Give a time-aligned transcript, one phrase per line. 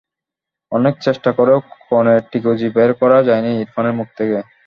[0.71, 4.37] অনেক চেষ্টা করেও কনের ঠিকুজি বের করা যায়নি ইরফানের মুখ থেকে।